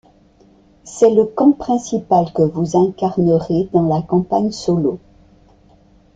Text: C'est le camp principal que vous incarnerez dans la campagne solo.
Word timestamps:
C'est 0.83 1.13
le 1.13 1.25
camp 1.25 1.51
principal 1.51 2.33
que 2.33 2.41
vous 2.41 2.75
incarnerez 2.75 3.69
dans 3.71 3.87
la 3.87 4.01
campagne 4.01 4.49
solo. 4.49 4.97